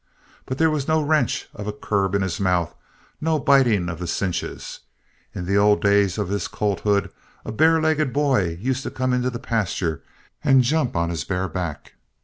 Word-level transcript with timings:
But 0.47 0.57
there 0.57 0.71
was 0.71 0.87
no 0.87 0.99
wrench 0.99 1.47
of 1.53 1.67
a 1.67 1.71
curb 1.71 2.15
in 2.15 2.23
his 2.23 2.39
mouth, 2.39 2.73
no 3.21 3.37
biting 3.37 3.87
of 3.87 3.99
the 3.99 4.07
cinches. 4.07 4.79
In 5.35 5.45
the 5.45 5.57
old 5.59 5.79
days 5.83 6.17
of 6.17 6.29
his 6.29 6.47
colthood, 6.47 7.11
a 7.45 7.51
barelegged 7.51 8.11
boy 8.11 8.57
used 8.59 8.81
to 8.81 8.89
come 8.89 9.13
into 9.13 9.29
the 9.29 9.37
pasture 9.37 10.01
and 10.43 10.63
jump 10.63 10.95
on 10.95 11.11
his 11.11 11.23
bare 11.23 11.47
back. 11.47 11.93